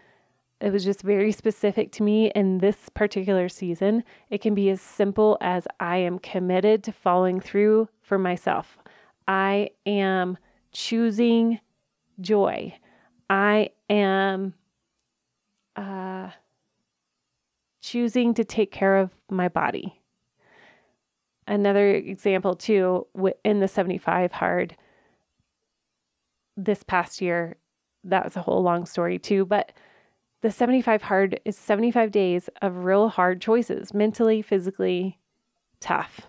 It 0.61 0.73
was 0.73 0.85
just 0.85 1.03
very 1.03 1.33
specific 1.33 1.91
to 1.93 2.05
me 2.05 2.31
in 2.37 2.59
this 2.59 2.89
particular 2.95 3.49
season. 3.49 4.05
It 4.31 4.41
can 4.43 4.55
be 4.55 4.71
as 4.71 4.81
simple 4.81 5.39
as 5.41 5.67
I 5.81 5.97
am 5.97 6.21
committed 6.21 6.85
to 6.85 6.93
following 6.93 7.41
through 7.41 7.89
for 8.01 8.17
myself. 8.19 8.79
I 9.27 9.71
am 9.87 10.39
choosing 10.73 11.59
joy. 12.21 12.77
I 13.29 13.71
am 13.91 14.55
uh, 15.75 16.31
choosing 17.81 18.35
to 18.35 18.45
take 18.45 18.71
care 18.71 18.99
of 18.99 19.11
my 19.31 19.49
body. 19.49 19.98
Another 21.49 21.95
example, 21.95 22.55
too, 22.55 23.07
in 23.43 23.61
the 23.61 23.69
75 23.69 24.33
hard 24.33 24.77
this 26.59 26.83
past 26.83 27.23
year, 27.23 27.57
that 28.05 28.23
was 28.23 28.37
a 28.37 28.43
whole 28.43 28.63
long 28.63 28.85
story, 28.85 29.19
too, 29.19 29.47
but 29.47 29.73
the 30.43 30.51
75 30.51 31.03
hard 31.03 31.41
is 31.47 31.57
75 31.57 32.11
days 32.13 32.51
of 32.61 32.85
real 32.85 33.09
hard 33.09 33.41
choices, 33.41 33.95
mentally, 33.95 34.43
physically 34.43 35.19
tough. 35.81 36.21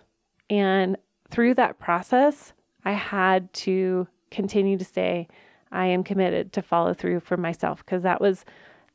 And 0.48 0.96
through 1.30 1.54
that 1.54 1.78
process, 1.78 2.54
I 2.84 2.92
had 2.92 3.52
to 3.52 4.08
continue 4.30 4.78
to 4.78 4.84
say, 4.84 5.28
I 5.70 5.86
am 5.86 6.02
committed 6.02 6.52
to 6.54 6.62
follow 6.62 6.94
through 6.94 7.20
for 7.20 7.36
myself 7.36 7.84
because 7.84 8.02
that 8.02 8.22
was 8.22 8.44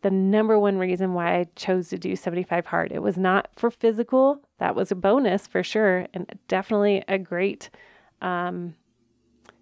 the 0.01 0.11
number 0.11 0.59
one 0.59 0.77
reason 0.77 1.13
why 1.13 1.39
I 1.39 1.45
chose 1.55 1.89
to 1.89 1.97
do 1.97 2.15
75 2.15 2.65
hard. 2.65 2.91
It 2.91 3.01
was 3.01 3.15
not 3.15 3.49
for 3.55 3.69
physical, 3.69 4.41
that 4.59 4.75
was 4.75 4.91
a 4.91 4.95
bonus 4.95 5.47
for 5.47 5.63
sure, 5.63 6.07
and 6.13 6.31
definitely 6.47 7.03
a 7.07 7.17
great 7.17 7.69
um, 8.21 8.75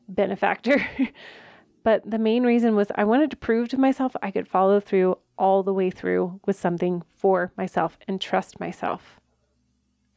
benefactor. 0.08 0.86
but 1.84 2.10
the 2.10 2.20
main 2.20 2.44
reason 2.44 2.76
was 2.76 2.88
I 2.96 3.04
wanted 3.04 3.32
to 3.32 3.38
prove 3.38 3.70
to 3.70 3.78
myself 3.78 4.16
I 4.22 4.32
could 4.32 4.48
follow 4.48 4.80
through 4.80 5.18
all 5.38 5.64
the 5.64 5.74
way 5.74 5.90
through 5.90 6.40
with 6.46 6.60
something 6.60 7.04
for 7.08 7.52
myself 7.58 7.98
and 8.08 8.22
trust 8.22 8.60
myself. 8.60 9.20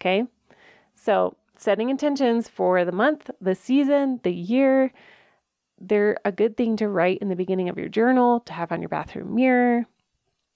Okay. 0.00 0.25
So, 0.95 1.37
setting 1.56 1.88
intentions 1.88 2.49
for 2.49 2.85
the 2.85 2.92
month, 2.92 3.30
the 3.40 3.54
season, 3.54 4.21
the 4.23 4.33
year, 4.33 4.92
they're 5.78 6.18
a 6.25 6.33
good 6.33 6.56
thing 6.56 6.76
to 6.76 6.88
write 6.88 7.18
in 7.18 7.28
the 7.28 7.37
beginning 7.37 7.68
of 7.68 7.78
your 7.78 7.88
journal, 7.88 8.40
to 8.40 8.52
have 8.52 8.73
on 8.73 8.83
your 8.83 8.88
bathroom 8.88 9.35
mirror, 9.35 9.87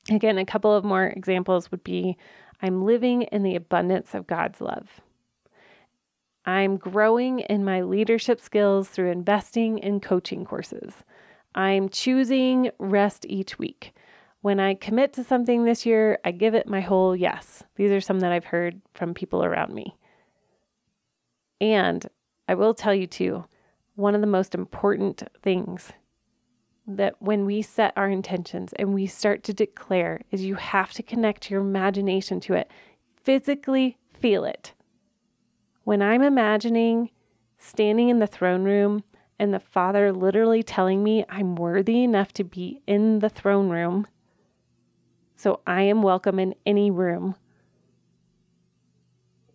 Again, 0.08 0.38
a 0.38 0.46
couple 0.46 0.74
of 0.74 0.84
more 0.84 1.06
examples 1.06 1.70
would 1.70 1.84
be 1.84 2.16
I'm 2.62 2.84
living 2.84 3.22
in 3.22 3.42
the 3.42 3.56
abundance 3.56 4.14
of 4.14 4.26
God's 4.26 4.60
love. 4.60 5.00
I'm 6.44 6.76
growing 6.76 7.40
in 7.40 7.64
my 7.64 7.82
leadership 7.82 8.40
skills 8.40 8.88
through 8.88 9.10
investing 9.10 9.78
in 9.78 10.00
coaching 10.00 10.44
courses. 10.44 10.94
I'm 11.54 11.88
choosing 11.88 12.70
rest 12.78 13.26
each 13.28 13.58
week. 13.58 13.94
When 14.42 14.58
I 14.58 14.74
commit 14.74 15.12
to 15.14 15.24
something 15.24 15.64
this 15.64 15.84
year, 15.84 16.18
I 16.24 16.30
give 16.30 16.54
it 16.54 16.66
my 16.66 16.80
whole 16.80 17.14
yes. 17.14 17.62
These 17.76 17.92
are 17.92 18.00
some 18.00 18.20
that 18.20 18.32
I've 18.32 18.46
heard 18.46 18.80
from 18.94 19.12
people 19.12 19.44
around 19.44 19.74
me. 19.74 19.96
And 21.60 22.06
I 22.48 22.54
will 22.54 22.72
tell 22.72 22.94
you 22.94 23.06
too, 23.06 23.44
one 23.96 24.14
of 24.14 24.22
the 24.22 24.26
most 24.26 24.54
important 24.54 25.22
things 25.42 25.92
that 26.96 27.14
when 27.20 27.46
we 27.46 27.62
set 27.62 27.92
our 27.96 28.08
intentions 28.08 28.72
and 28.74 28.92
we 28.92 29.06
start 29.06 29.42
to 29.44 29.54
declare 29.54 30.20
is 30.30 30.44
you 30.44 30.56
have 30.56 30.92
to 30.92 31.02
connect 31.02 31.50
your 31.50 31.60
imagination 31.60 32.40
to 32.40 32.54
it. 32.54 32.70
Physically 33.22 33.96
feel 34.12 34.44
it. 34.44 34.72
When 35.84 36.02
I'm 36.02 36.22
imagining 36.22 37.10
standing 37.58 38.08
in 38.08 38.18
the 38.18 38.26
throne 38.26 38.64
room 38.64 39.04
and 39.38 39.54
the 39.54 39.60
Father 39.60 40.12
literally 40.12 40.62
telling 40.62 41.02
me 41.02 41.24
I'm 41.28 41.54
worthy 41.54 42.02
enough 42.02 42.32
to 42.34 42.44
be 42.44 42.82
in 42.86 43.20
the 43.20 43.28
throne 43.28 43.70
room, 43.70 44.06
so 45.36 45.60
I 45.66 45.82
am 45.82 46.02
welcome 46.02 46.38
in 46.38 46.54
any 46.66 46.90
room. 46.90 47.36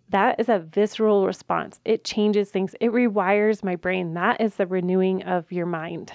That 0.10 0.40
is 0.40 0.50
a 0.50 0.60
visceral 0.60 1.26
response. 1.26 1.80
It 1.84 2.04
changes 2.04 2.50
things, 2.50 2.76
it 2.80 2.92
rewires 2.92 3.64
my 3.64 3.76
brain. 3.76 4.14
That 4.14 4.42
is 4.42 4.56
the 4.56 4.66
renewing 4.66 5.24
of 5.24 5.52
your 5.52 5.66
mind. 5.66 6.14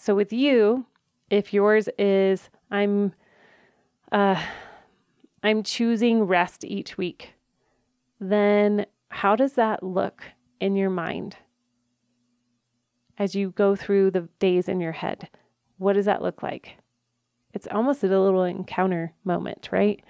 So 0.00 0.14
with 0.14 0.32
you, 0.32 0.86
if 1.28 1.52
yours 1.52 1.86
is 1.98 2.48
I'm 2.70 3.12
uh 4.10 4.42
I'm 5.42 5.62
choosing 5.62 6.22
rest 6.22 6.64
each 6.64 6.96
week, 6.96 7.34
then 8.18 8.86
how 9.10 9.36
does 9.36 9.52
that 9.52 9.82
look 9.82 10.22
in 10.58 10.74
your 10.74 10.88
mind 10.88 11.36
as 13.18 13.34
you 13.34 13.50
go 13.50 13.76
through 13.76 14.12
the 14.12 14.26
days 14.38 14.70
in 14.70 14.80
your 14.80 14.92
head? 14.92 15.28
What 15.76 15.92
does 15.92 16.06
that 16.06 16.22
look 16.22 16.42
like? 16.42 16.78
It's 17.52 17.68
almost 17.70 18.02
a 18.02 18.06
little 18.06 18.44
encounter 18.44 19.12
moment, 19.24 19.68
right? 19.70 20.02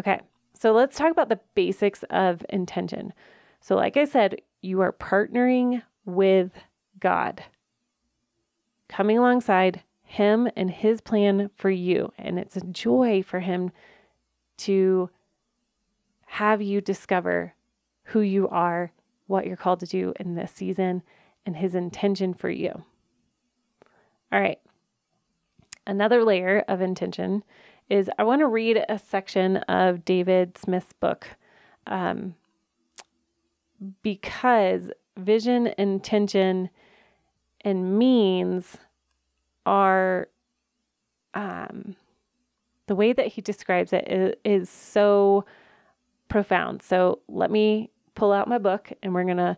Okay, 0.00 0.18
so 0.52 0.72
let's 0.72 0.98
talk 0.98 1.12
about 1.12 1.28
the 1.28 1.38
basics 1.54 2.02
of 2.10 2.44
intention. 2.48 3.12
So, 3.60 3.76
like 3.76 3.96
I 3.96 4.04
said, 4.04 4.40
you 4.62 4.80
are 4.80 4.92
partnering 4.92 5.80
with 6.06 6.50
God 6.98 7.44
coming 8.90 9.16
alongside 9.16 9.82
him 10.02 10.50
and 10.56 10.70
his 10.70 11.00
plan 11.00 11.48
for 11.54 11.70
you. 11.70 12.12
And 12.18 12.38
it's 12.38 12.56
a 12.56 12.60
joy 12.62 13.22
for 13.22 13.40
him 13.40 13.70
to 14.58 15.08
have 16.26 16.60
you 16.60 16.80
discover 16.80 17.54
who 18.04 18.20
you 18.20 18.48
are, 18.48 18.92
what 19.28 19.46
you're 19.46 19.56
called 19.56 19.80
to 19.80 19.86
do 19.86 20.12
in 20.18 20.34
this 20.34 20.50
season, 20.50 21.02
and 21.46 21.56
his 21.56 21.74
intention 21.74 22.34
for 22.34 22.50
you. 22.50 22.82
All 24.32 24.40
right. 24.40 24.58
Another 25.86 26.24
layer 26.24 26.64
of 26.68 26.80
intention 26.80 27.44
is 27.88 28.10
I 28.18 28.24
want 28.24 28.40
to 28.40 28.46
read 28.46 28.84
a 28.88 28.98
section 28.98 29.58
of 29.58 30.04
David 30.04 30.58
Smith's 30.58 30.92
book 30.92 31.28
um, 31.86 32.34
because 34.02 34.90
vision, 35.16 35.68
and 35.68 35.90
intention, 35.90 36.70
and 37.62 37.98
means 37.98 38.76
are 39.66 40.28
um, 41.34 41.96
the 42.86 42.94
way 42.94 43.12
that 43.12 43.28
he 43.28 43.40
describes 43.40 43.92
it 43.92 44.06
is, 44.10 44.34
is 44.44 44.70
so 44.70 45.44
profound. 46.28 46.82
So 46.82 47.20
let 47.28 47.50
me 47.50 47.90
pull 48.14 48.32
out 48.32 48.48
my 48.48 48.58
book 48.58 48.92
and 49.02 49.14
we're 49.14 49.24
going 49.24 49.36
to 49.36 49.56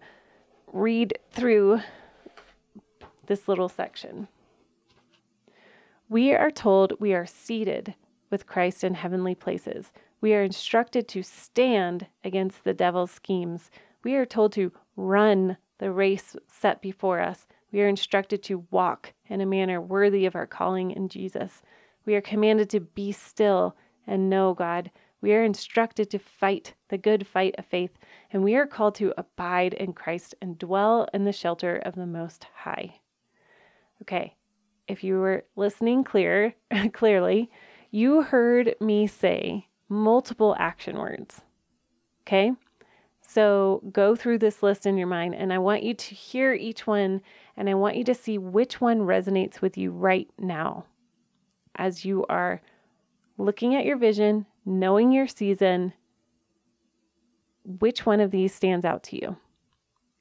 read 0.73 1.19
through 1.31 1.81
this 3.27 3.49
little 3.49 3.69
section. 3.69 4.29
We 6.09 6.35
are 6.35 6.51
told 6.51 7.01
we 7.01 7.15
are 7.15 7.27
seated 7.27 7.95
with 8.31 8.47
Christ 8.47 8.85
in 8.85 8.95
heavenly 8.95 9.35
places. 9.35 9.93
We 10.21 10.35
are 10.35 10.43
instructed 10.43 11.09
to 11.09 11.23
stand 11.23 12.07
against 12.23 12.65
the 12.65 12.75
devil's 12.75 13.11
schemes. 13.11 13.71
We 14.05 14.15
are 14.15 14.27
told 14.27 14.53
to 14.53 14.73
run 14.97 15.57
the 15.79 15.91
race 15.91 16.37
set 16.47 16.83
before 16.83 17.21
us 17.21 17.47
We 17.73 17.81
are 17.81 17.89
instructed 17.89 18.43
to 18.45 18.67
walk 18.71 19.15
in 19.27 19.41
a 19.41 19.47
manner 19.47 19.81
worthy 19.81 20.27
of 20.27 20.37
our 20.37 20.47
calling 20.47 20.91
in 20.91 21.09
Jesus. 21.09 21.63
We 22.05 22.15
are 22.15 22.21
commanded 22.21 22.69
to 22.71 22.81
be 22.81 23.13
still 23.13 23.77
and 24.07 24.29
know 24.29 24.53
God. 24.53 24.91
We 25.23 25.33
are 25.35 25.45
instructed 25.45 26.11
to 26.11 26.19
fight 26.19 26.75
the 26.89 26.99
good 26.99 27.27
fight 27.27 27.55
of 27.57 27.65
faith, 27.65 27.97
and 28.31 28.43
we 28.43 28.57
are 28.57 28.67
called 28.67 28.97
to 28.97 29.15
abide 29.17 29.73
in 29.75 29.93
Christ 29.93 30.35
and 30.43 30.59
dwell 30.59 31.09
in 31.15 31.25
the 31.25 31.33
shelter 31.33 31.77
of 31.77 31.95
the 31.95 32.07
Most 32.07 32.47
High. 32.55 33.01
Okay, 34.03 34.37
if 34.89 35.05
you 35.05 35.19
were 35.19 35.45
listening 35.55 36.05
clear, 36.05 36.55
clearly, 36.93 37.51
you 37.91 38.23
heard 38.23 38.75
me 38.81 39.07
say 39.07 39.69
multiple 39.89 40.57
action 40.59 40.99
words. 40.99 41.43
Okay? 42.27 42.53
So 43.21 43.83
go 43.93 44.17
through 44.17 44.39
this 44.39 44.63
list 44.63 44.87
in 44.87 44.99
your 44.99 45.07
mind, 45.07 45.35
and 45.35 45.53
I 45.53 45.59
want 45.59 45.85
you 45.85 45.95
to 45.95 46.15
hear 46.15 46.53
each 46.53 46.87
one, 46.87 47.23
and 47.57 47.69
I 47.69 47.75
want 47.75 47.97
you 47.97 48.05
to 48.05 48.15
see 48.15 48.39
which 48.39 48.81
one 48.81 49.01
resonates 49.01 49.61
with 49.61 49.77
you 49.77 49.91
right 49.91 50.29
now 50.39 50.87
as 51.77 52.05
you 52.05 52.25
are 52.29 52.63
looking 53.39 53.75
at 53.75 53.85
your 53.85 53.97
vision, 53.97 54.47
knowing 54.65 55.13
your 55.13 55.27
season. 55.27 55.93
Which 57.65 58.07
one 58.07 58.21
of 58.21 58.31
these 58.31 58.55
stands 58.55 58.85
out 58.85 59.03
to 59.05 59.17
you? 59.17 59.37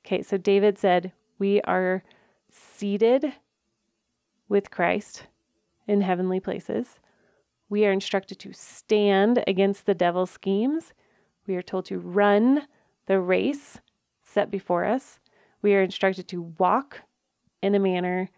Okay, 0.05 0.21
so 0.21 0.38
David 0.38 0.77
said, 0.77 1.11
We 1.39 1.61
are 1.61 2.03
seated 2.51 3.33
with 4.50 4.71
Christ 4.71 5.27
in 5.88 6.01
heavenly 6.01 6.39
places. 6.39 7.00
We 7.69 7.85
are 7.85 7.91
instructed 7.91 8.38
to 8.39 8.53
stand 8.53 9.43
against 9.47 9.85
the 9.85 9.93
devil's 9.93 10.31
schemes. 10.31 10.93
We 11.47 11.55
are 11.55 11.61
told 11.61 11.85
to 11.85 12.00
run 12.00 12.67
the 13.05 13.19
race 13.19 13.79
set 14.23 14.51
before 14.51 14.85
us. 14.85 15.19
We 15.61 15.73
are 15.75 15.81
instructed 15.81 16.27
to 16.29 16.41
walk 16.57 17.01
in 17.61 17.75
a 17.75 17.79
manner 17.79 18.29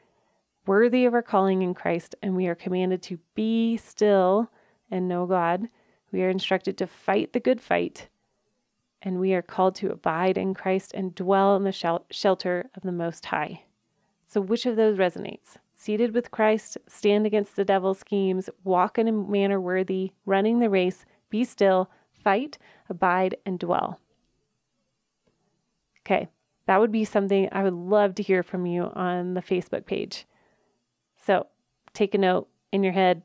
worthy 0.66 1.06
of 1.06 1.14
our 1.14 1.22
calling 1.22 1.62
in 1.62 1.74
Christ, 1.74 2.16
and 2.22 2.36
we 2.36 2.48
are 2.48 2.56
commanded 2.56 3.02
to 3.04 3.20
be 3.36 3.78
still 3.78 4.50
and 4.90 5.08
know 5.08 5.26
God. 5.26 5.68
We 6.12 6.24
are 6.24 6.30
instructed 6.30 6.78
to 6.78 6.88
fight 6.88 7.34
the 7.34 7.40
good 7.40 7.60
fight, 7.60 8.08
and 9.02 9.20
we 9.20 9.34
are 9.34 9.42
called 9.42 9.76
to 9.76 9.92
abide 9.92 10.38
in 10.38 10.54
Christ 10.54 10.94
and 10.94 11.16
dwell 11.16 11.56
in 11.56 11.64
the 11.64 11.72
shel- 11.72 12.06
shelter 12.12 12.70
of 12.76 12.84
the 12.84 12.92
Most 12.92 13.26
High. 13.26 13.64
So, 14.26 14.42
which 14.42 14.66
of 14.66 14.76
those 14.76 14.98
resonates? 14.98 15.58
Seated 15.76 16.14
with 16.14 16.32
Christ, 16.32 16.78
stand 16.88 17.26
against 17.26 17.56
the 17.56 17.66
devil's 17.66 18.00
schemes, 18.00 18.50
walk 18.64 18.98
in 18.98 19.08
a 19.08 19.12
manner 19.12 19.60
worthy, 19.60 20.14
running 20.26 20.60
the 20.60 20.70
race, 20.70 21.06
be 21.30 21.44
still, 21.44 21.90
fight, 22.14 22.58
abide, 22.90 23.36
and 23.46 23.60
dwell. 23.60 24.00
Okay, 26.02 26.30
that 26.66 26.80
would 26.80 26.92
be 26.92 27.06
something 27.06 27.50
I 27.52 27.64
would 27.64 27.74
love 27.74 28.16
to 28.16 28.24
hear 28.24 28.44
from 28.44 28.66
you 28.66 28.84
on 28.94 29.34
the 29.34 29.42
Facebook 29.42 29.86
page. 29.86 30.26
So 31.26 31.48
take 31.94 32.14
a 32.14 32.18
note 32.18 32.48
in 32.72 32.84
your 32.84 32.94
head, 32.94 33.22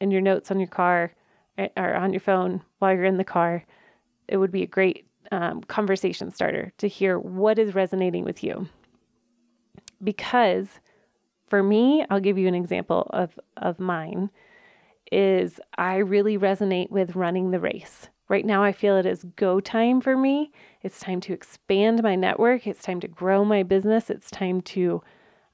in 0.00 0.10
your 0.10 0.20
notes 0.20 0.50
on 0.50 0.60
your 0.60 0.68
car, 0.68 1.14
eh, 1.56 1.68
or 1.76 1.94
on 1.94 2.12
your 2.12 2.20
phone 2.20 2.62
while 2.78 2.94
you're 2.94 3.04
in 3.04 3.16
the 3.16 3.24
car. 3.24 3.64
It 4.28 4.36
would 4.36 4.52
be 4.52 4.62
a 4.62 4.66
great 4.66 5.06
um, 5.32 5.62
conversation 5.62 6.32
starter 6.32 6.72
to 6.78 6.88
hear 6.88 7.18
what 7.18 7.58
is 7.58 7.74
resonating 7.74 8.24
with 8.24 8.42
you. 8.42 8.68
Because 10.02 10.68
for 11.48 11.62
me, 11.62 12.04
I'll 12.08 12.20
give 12.20 12.38
you 12.38 12.46
an 12.46 12.54
example 12.54 13.08
of, 13.10 13.38
of 13.56 13.80
mine 13.80 14.30
is 15.10 15.58
I 15.76 15.96
really 15.96 16.38
resonate 16.38 16.90
with 16.90 17.16
running 17.16 17.50
the 17.50 17.60
race. 17.60 18.08
Right 18.28 18.44
now, 18.44 18.62
I 18.62 18.72
feel 18.72 18.96
it 18.96 19.06
is 19.06 19.24
go 19.36 19.58
time 19.58 20.02
for 20.02 20.16
me. 20.16 20.52
It's 20.82 21.00
time 21.00 21.20
to 21.22 21.32
expand 21.32 22.02
my 22.02 22.14
network. 22.14 22.66
It's 22.66 22.82
time 22.82 23.00
to 23.00 23.08
grow 23.08 23.42
my 23.44 23.62
business. 23.62 24.10
It's 24.10 24.30
time 24.30 24.60
to 24.62 25.02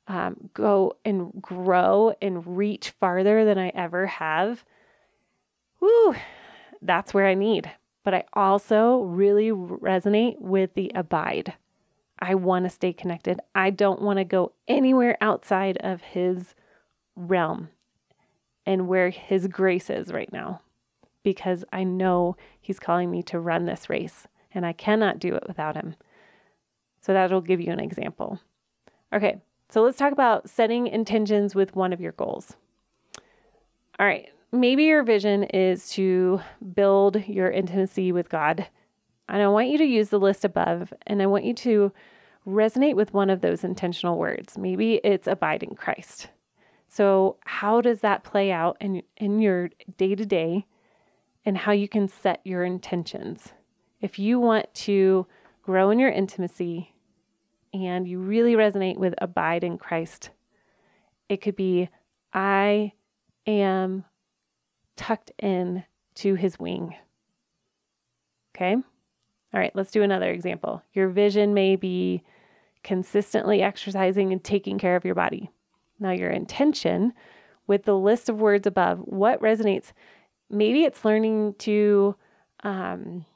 um, 0.08 0.50
go 0.54 0.96
and 1.04 1.40
grow 1.40 2.14
and 2.20 2.56
reach 2.56 2.90
farther 2.90 3.44
than 3.44 3.58
I 3.58 3.68
ever 3.68 4.06
have. 4.06 4.64
Woo, 5.80 6.16
that's 6.82 7.14
where 7.14 7.28
I 7.28 7.34
need. 7.34 7.70
But 8.02 8.14
I 8.14 8.24
also 8.32 9.02
really 9.02 9.50
resonate 9.50 10.40
with 10.40 10.74
the 10.74 10.90
abide. 10.96 11.54
I 12.18 12.34
want 12.34 12.64
to 12.64 12.70
stay 12.70 12.92
connected. 12.92 13.38
I 13.54 13.70
don't 13.70 14.02
want 14.02 14.18
to 14.18 14.24
go 14.24 14.52
anywhere 14.66 15.16
outside 15.20 15.76
of 15.78 16.02
His 16.02 16.54
realm 17.14 17.68
and 18.66 18.88
where 18.88 19.10
His 19.10 19.46
grace 19.46 19.90
is 19.90 20.12
right 20.12 20.32
now 20.32 20.60
because 21.24 21.64
I 21.72 21.82
know 21.82 22.36
He's 22.60 22.78
calling 22.78 23.10
me 23.10 23.24
to 23.24 23.40
run 23.40 23.64
this 23.64 23.90
race 23.90 24.28
and 24.52 24.64
I 24.64 24.72
cannot 24.72 25.18
do 25.18 25.34
it 25.34 25.42
without 25.48 25.74
Him. 25.74 25.96
So 27.00 27.12
that'll 27.12 27.40
give 27.40 27.60
you 27.60 27.72
an 27.72 27.80
example. 27.80 28.38
Okay, 29.12 29.40
so 29.68 29.82
let's 29.82 29.98
talk 29.98 30.12
about 30.12 30.48
setting 30.48 30.86
intentions 30.86 31.54
with 31.54 31.74
one 31.74 31.92
of 31.92 32.00
your 32.00 32.12
goals. 32.12 32.56
All 33.98 34.06
right, 34.06 34.28
maybe 34.52 34.84
your 34.84 35.02
vision 35.02 35.44
is 35.44 35.90
to 35.90 36.40
build 36.74 37.26
your 37.26 37.50
intimacy 37.50 38.12
with 38.12 38.28
God. 38.28 38.68
And 39.28 39.42
I 39.42 39.48
want 39.48 39.68
you 39.68 39.78
to 39.78 39.84
use 39.84 40.10
the 40.10 40.18
list 40.18 40.44
above 40.44 40.92
and 41.06 41.22
I 41.22 41.26
want 41.26 41.44
you 41.44 41.54
to 41.54 41.92
resonate 42.46 42.94
with 42.94 43.14
one 43.14 43.30
of 43.30 43.40
those 43.40 43.64
intentional 43.64 44.18
words. 44.18 44.58
Maybe 44.58 45.00
it's 45.02 45.26
abide 45.26 45.62
in 45.62 45.74
Christ. 45.74 46.28
So, 46.88 47.38
how 47.44 47.80
does 47.80 48.00
that 48.00 48.22
play 48.22 48.52
out 48.52 48.76
in, 48.80 49.02
in 49.16 49.40
your 49.40 49.70
day 49.96 50.14
to 50.14 50.24
day 50.24 50.66
and 51.44 51.56
how 51.56 51.72
you 51.72 51.88
can 51.88 52.08
set 52.08 52.40
your 52.44 52.64
intentions. 52.64 53.52
If 54.00 54.18
you 54.18 54.40
want 54.40 54.72
to 54.74 55.26
grow 55.62 55.90
in 55.90 55.98
your 55.98 56.10
intimacy 56.10 56.94
and 57.72 58.06
you 58.06 58.18
really 58.18 58.54
resonate 58.54 58.96
with 58.96 59.14
abide 59.18 59.64
in 59.64 59.78
Christ, 59.78 60.30
it 61.28 61.38
could 61.38 61.56
be 61.56 61.88
I 62.32 62.92
am 63.46 64.04
tucked 64.96 65.32
in 65.38 65.84
to 66.16 66.34
his 66.34 66.58
wing. 66.58 66.94
Okay? 68.54 68.74
All 68.74 69.60
right, 69.60 69.74
let's 69.74 69.90
do 69.90 70.02
another 70.02 70.30
example. 70.30 70.82
Your 70.92 71.08
vision 71.08 71.54
may 71.54 71.76
be 71.76 72.22
consistently 72.82 73.62
exercising 73.62 74.32
and 74.32 74.42
taking 74.42 74.78
care 74.78 74.96
of 74.96 75.04
your 75.04 75.14
body. 75.14 75.50
Now, 75.98 76.10
your 76.10 76.30
intention 76.30 77.12
with 77.66 77.84
the 77.84 77.96
list 77.96 78.28
of 78.28 78.40
words 78.40 78.66
above, 78.66 78.98
what 78.98 79.40
resonates? 79.40 79.92
Maybe 80.54 80.84
it's 80.84 81.04
learning 81.04 81.54
to 81.58 82.16
um, 82.62 83.26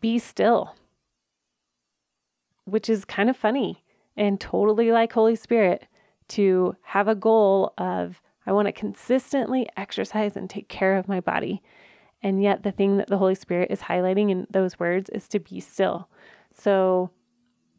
be 0.00 0.18
still, 0.18 0.74
which 2.64 2.90
is 2.90 3.04
kind 3.04 3.30
of 3.30 3.36
funny 3.36 3.84
and 4.16 4.40
totally 4.40 4.90
like 4.90 5.12
Holy 5.12 5.36
Spirit 5.36 5.86
to 6.28 6.74
have 6.82 7.08
a 7.08 7.14
goal 7.14 7.72
of, 7.78 8.20
I 8.46 8.52
want 8.52 8.66
to 8.66 8.72
consistently 8.72 9.68
exercise 9.76 10.36
and 10.36 10.50
take 10.50 10.68
care 10.68 10.96
of 10.96 11.08
my 11.08 11.20
body. 11.20 11.62
And 12.22 12.42
yet, 12.42 12.62
the 12.62 12.72
thing 12.72 12.96
that 12.96 13.08
the 13.08 13.18
Holy 13.18 13.34
Spirit 13.34 13.70
is 13.70 13.82
highlighting 13.82 14.30
in 14.30 14.46
those 14.50 14.78
words 14.78 15.10
is 15.10 15.28
to 15.28 15.38
be 15.38 15.60
still. 15.60 16.08
So, 16.52 17.10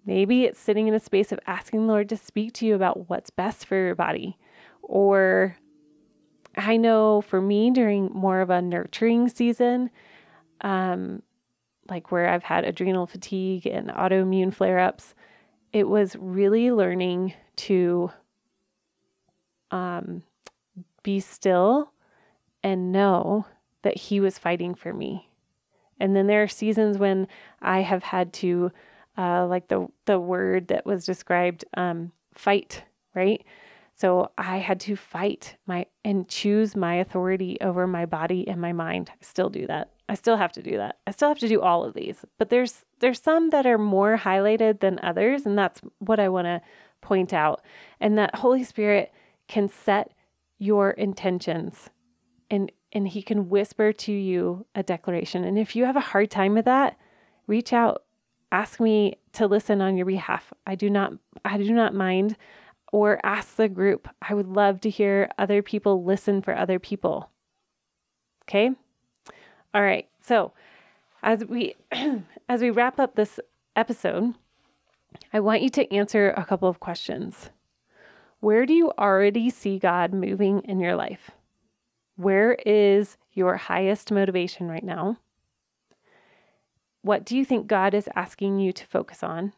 maybe 0.05 0.45
it's 0.45 0.59
sitting 0.59 0.87
in 0.87 0.93
a 0.93 0.99
space 0.99 1.31
of 1.31 1.39
asking 1.47 1.81
the 1.81 1.91
Lord 1.91 2.07
to 2.09 2.17
speak 2.17 2.53
to 2.53 2.65
you 2.65 2.75
about 2.75 3.09
what's 3.09 3.31
best 3.31 3.65
for 3.65 3.75
your 3.75 3.95
body, 3.95 4.37
or 4.83 5.57
I 6.57 6.77
know 6.77 7.21
for 7.21 7.39
me 7.39 7.69
during 7.71 8.11
more 8.13 8.41
of 8.41 8.49
a 8.49 8.61
nurturing 8.61 9.29
season, 9.29 9.91
um, 10.61 11.21
like 11.89 12.11
where 12.11 12.27
I've 12.27 12.43
had 12.43 12.65
adrenal 12.65 13.05
fatigue 13.07 13.65
and 13.65 13.89
autoimmune 13.89 14.53
flare 14.53 14.79
ups, 14.79 15.13
it 15.71 15.87
was 15.87 16.15
really 16.19 16.71
learning 16.71 17.33
to 17.57 18.11
um, 19.71 20.23
be 21.03 21.19
still 21.19 21.91
and 22.63 22.91
know 22.91 23.45
that 23.83 23.97
He 23.97 24.19
was 24.19 24.37
fighting 24.37 24.73
for 24.75 24.93
me. 24.93 25.29
And 25.99 26.15
then 26.15 26.27
there 26.27 26.43
are 26.43 26.47
seasons 26.47 26.97
when 26.97 27.27
I 27.61 27.81
have 27.81 28.03
had 28.03 28.33
to, 28.33 28.71
uh, 29.17 29.47
like 29.47 29.67
the 29.67 29.87
the 30.05 30.19
word 30.19 30.67
that 30.67 30.85
was 30.85 31.05
described, 31.05 31.65
um, 31.75 32.11
fight, 32.35 32.83
right? 33.15 33.43
So 33.97 34.29
I 34.37 34.57
had 34.57 34.79
to 34.81 34.95
fight 34.95 35.55
my 35.65 35.87
and 36.05 36.27
choose 36.27 36.75
my 36.75 36.95
authority 36.95 37.57
over 37.61 37.87
my 37.87 38.05
body 38.05 38.47
and 38.47 38.61
my 38.61 38.71
mind. 38.71 39.09
I 39.09 39.15
still 39.21 39.49
do 39.49 39.65
that. 39.65 39.91
I 40.07 40.13
still 40.13 40.37
have 40.37 40.51
to 40.53 40.61
do 40.61 40.77
that. 40.77 40.99
I 41.07 41.11
still 41.11 41.29
have 41.29 41.39
to 41.39 41.47
do 41.47 41.61
all 41.61 41.83
of 41.83 41.95
these. 41.95 42.23
But 42.37 42.49
there's 42.49 42.85
there's 42.99 43.19
some 43.19 43.49
that 43.49 43.65
are 43.65 43.79
more 43.79 44.15
highlighted 44.15 44.81
than 44.81 44.99
others 45.01 45.47
and 45.47 45.57
that's 45.57 45.81
what 45.97 46.19
I 46.19 46.29
want 46.29 46.45
to 46.45 46.61
point 47.01 47.33
out. 47.33 47.63
And 47.99 48.19
that 48.19 48.35
Holy 48.35 48.63
Spirit 48.63 49.11
can 49.47 49.67
set 49.67 50.13
your 50.59 50.91
intentions 50.91 51.89
and 52.51 52.71
and 52.93 53.07
he 53.07 53.23
can 53.23 53.49
whisper 53.49 53.91
to 53.91 54.11
you 54.11 54.67
a 54.75 54.83
declaration. 54.83 55.43
And 55.43 55.57
if 55.57 55.75
you 55.75 55.85
have 55.85 55.95
a 55.95 56.01
hard 56.01 56.29
time 56.29 56.53
with 56.53 56.65
that, 56.65 56.97
reach 57.47 57.73
out. 57.73 58.03
Ask 58.51 58.79
me 58.79 59.17
to 59.33 59.47
listen 59.47 59.81
on 59.81 59.97
your 59.97 60.05
behalf. 60.05 60.53
I 60.67 60.75
do 60.75 60.87
not 60.87 61.13
I 61.43 61.57
do 61.57 61.73
not 61.73 61.95
mind 61.95 62.37
or 62.91 63.19
ask 63.23 63.55
the 63.55 63.69
group. 63.69 64.07
I 64.21 64.33
would 64.33 64.47
love 64.47 64.81
to 64.81 64.89
hear 64.89 65.29
other 65.37 65.61
people 65.61 66.03
listen 66.03 66.41
for 66.41 66.55
other 66.55 66.79
people. 66.79 67.29
Okay? 68.43 68.71
All 69.73 69.81
right. 69.81 70.07
So, 70.21 70.53
as 71.23 71.45
we 71.45 71.75
as 72.49 72.61
we 72.61 72.69
wrap 72.69 72.99
up 72.99 73.15
this 73.15 73.39
episode, 73.75 74.33
I 75.33 75.39
want 75.39 75.61
you 75.61 75.69
to 75.69 75.93
answer 75.93 76.31
a 76.31 76.45
couple 76.45 76.69
of 76.69 76.79
questions. 76.79 77.49
Where 78.39 78.65
do 78.65 78.73
you 78.73 78.91
already 78.97 79.49
see 79.49 79.79
God 79.79 80.13
moving 80.13 80.61
in 80.61 80.79
your 80.79 80.95
life? 80.95 81.31
Where 82.15 82.53
is 82.65 83.17
your 83.33 83.57
highest 83.57 84.11
motivation 84.11 84.67
right 84.67 84.83
now? 84.83 85.17
What 87.01 87.25
do 87.25 87.37
you 87.37 87.45
think 87.45 87.67
God 87.67 87.93
is 87.93 88.09
asking 88.15 88.59
you 88.59 88.71
to 88.73 88.85
focus 88.85 89.23
on? 89.23 89.53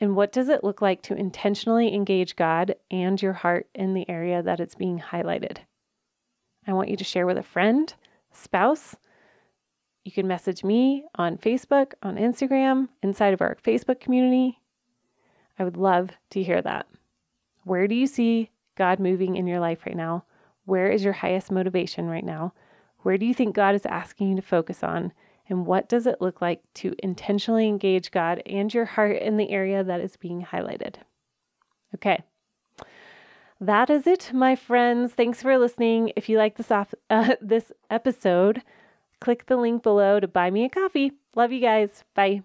And 0.00 0.16
what 0.16 0.32
does 0.32 0.48
it 0.48 0.64
look 0.64 0.80
like 0.80 1.02
to 1.02 1.14
intentionally 1.14 1.94
engage 1.94 2.34
God 2.34 2.74
and 2.90 3.20
your 3.20 3.34
heart 3.34 3.68
in 3.74 3.92
the 3.92 4.08
area 4.08 4.42
that 4.42 4.58
it's 4.58 4.74
being 4.74 4.98
highlighted? 4.98 5.58
I 6.66 6.72
want 6.72 6.88
you 6.88 6.96
to 6.96 7.04
share 7.04 7.26
with 7.26 7.36
a 7.36 7.42
friend, 7.42 7.92
spouse. 8.32 8.96
You 10.04 10.12
can 10.12 10.26
message 10.26 10.64
me 10.64 11.04
on 11.16 11.36
Facebook, 11.36 11.92
on 12.02 12.16
Instagram, 12.16 12.88
inside 13.02 13.34
of 13.34 13.42
our 13.42 13.56
Facebook 13.56 14.00
community. 14.00 14.60
I 15.58 15.64
would 15.64 15.76
love 15.76 16.10
to 16.30 16.42
hear 16.42 16.62
that. 16.62 16.86
Where 17.64 17.86
do 17.86 17.94
you 17.94 18.06
see 18.06 18.50
God 18.76 18.98
moving 18.98 19.36
in 19.36 19.46
your 19.46 19.60
life 19.60 19.84
right 19.84 19.96
now? 19.96 20.24
Where 20.64 20.90
is 20.90 21.04
your 21.04 21.12
highest 21.12 21.50
motivation 21.50 22.08
right 22.08 22.24
now? 22.24 22.54
Where 23.02 23.18
do 23.18 23.26
you 23.26 23.34
think 23.34 23.54
God 23.54 23.74
is 23.74 23.84
asking 23.84 24.30
you 24.30 24.36
to 24.36 24.42
focus 24.42 24.82
on? 24.82 25.12
And 25.50 25.66
what 25.66 25.88
does 25.88 26.06
it 26.06 26.20
look 26.20 26.40
like 26.40 26.62
to 26.74 26.94
intentionally 27.00 27.66
engage 27.66 28.12
God 28.12 28.40
and 28.46 28.72
your 28.72 28.84
heart 28.84 29.20
in 29.20 29.36
the 29.36 29.50
area 29.50 29.82
that 29.82 30.00
is 30.00 30.16
being 30.16 30.46
highlighted? 30.46 30.94
Okay. 31.94 32.22
That 33.60 33.90
is 33.90 34.06
it, 34.06 34.30
my 34.32 34.56
friends. 34.56 35.12
Thanks 35.12 35.42
for 35.42 35.58
listening. 35.58 36.12
If 36.16 36.28
you 36.28 36.38
like 36.38 36.56
this 36.56 36.70
off, 36.70 36.94
uh, 37.10 37.34
this 37.42 37.72
episode, 37.90 38.62
click 39.20 39.46
the 39.46 39.56
link 39.56 39.82
below 39.82 40.20
to 40.20 40.28
buy 40.28 40.50
me 40.50 40.64
a 40.64 40.70
coffee. 40.70 41.12
Love 41.34 41.52
you 41.52 41.60
guys. 41.60 42.04
Bye. 42.14 42.44